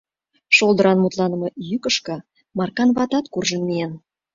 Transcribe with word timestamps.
Шолдыран 0.55 0.97
мутланыме 1.03 1.49
йӱкышкӧ 1.69 2.15
Маркан 2.57 2.89
ватат 2.97 3.25
куржын 3.33 3.61
миен. 3.67 3.93